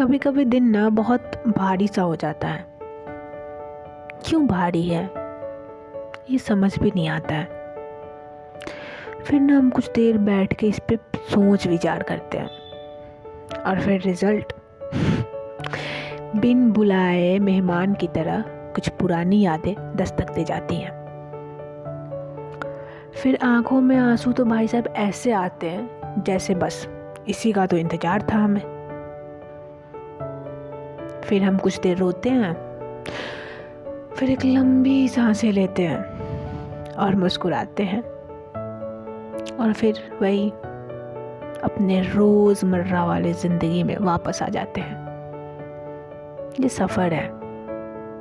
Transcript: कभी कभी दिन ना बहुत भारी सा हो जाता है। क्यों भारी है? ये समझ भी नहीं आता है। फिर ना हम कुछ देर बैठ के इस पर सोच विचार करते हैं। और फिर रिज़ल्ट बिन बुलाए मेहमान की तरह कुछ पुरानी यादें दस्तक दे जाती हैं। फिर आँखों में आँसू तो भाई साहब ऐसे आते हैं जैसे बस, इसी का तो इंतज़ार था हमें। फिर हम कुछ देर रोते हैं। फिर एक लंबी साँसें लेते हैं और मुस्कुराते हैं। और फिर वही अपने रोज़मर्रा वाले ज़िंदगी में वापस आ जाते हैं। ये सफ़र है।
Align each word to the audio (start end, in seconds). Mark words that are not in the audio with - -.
कभी 0.00 0.18
कभी 0.18 0.44
दिन 0.44 0.68
ना 0.70 0.88
बहुत 0.88 1.32
भारी 1.48 1.86
सा 1.88 2.02
हो 2.02 2.16
जाता 2.16 2.48
है। 2.48 2.64
क्यों 4.26 4.46
भारी 4.46 4.82
है? 4.82 5.02
ये 6.30 6.38
समझ 6.38 6.78
भी 6.78 6.90
नहीं 6.90 7.08
आता 7.08 7.34
है। 7.34 7.44
फिर 9.24 9.40
ना 9.40 9.58
हम 9.58 9.70
कुछ 9.70 9.90
देर 9.90 10.18
बैठ 10.18 10.54
के 10.54 10.66
इस 10.66 10.78
पर 10.78 10.96
सोच 11.30 11.66
विचार 11.66 12.02
करते 12.02 12.38
हैं। 12.38 12.48
और 13.66 13.80
फिर 13.80 14.00
रिज़ल्ट 14.00 14.52
बिन 16.36 16.70
बुलाए 16.72 17.38
मेहमान 17.38 17.94
की 17.94 18.06
तरह 18.06 18.44
कुछ 18.74 18.88
पुरानी 18.88 19.44
यादें 19.44 19.96
दस्तक 19.96 20.32
दे 20.32 20.44
जाती 20.44 20.76
हैं। 20.76 20.98
फिर 23.12 23.38
आँखों 23.42 23.80
में 23.80 23.96
आँसू 23.96 24.32
तो 24.32 24.44
भाई 24.44 24.66
साहब 24.66 24.92
ऐसे 24.96 25.32
आते 25.32 25.70
हैं 25.70 26.22
जैसे 26.22 26.54
बस, 26.54 26.86
इसी 27.28 27.52
का 27.52 27.66
तो 27.66 27.76
इंतज़ार 27.76 28.26
था 28.32 28.36
हमें। 28.36 28.79
फिर 31.30 31.42
हम 31.42 31.58
कुछ 31.58 31.80
देर 31.80 31.96
रोते 31.96 32.28
हैं। 32.28 32.54
फिर 34.16 34.30
एक 34.30 34.44
लंबी 34.44 35.08
साँसें 35.08 35.52
लेते 35.52 35.82
हैं 35.82 36.94
और 36.94 37.14
मुस्कुराते 37.14 37.82
हैं। 37.82 38.02
और 39.60 39.72
फिर 39.72 40.18
वही 40.22 40.50
अपने 41.64 42.00
रोज़मर्रा 42.00 43.04
वाले 43.04 43.32
ज़िंदगी 43.32 43.82
में 43.82 43.96
वापस 44.00 44.42
आ 44.42 44.48
जाते 44.48 44.80
हैं। 44.80 44.96
ये 46.60 46.68
सफ़र 46.68 47.14
है। 47.14 47.39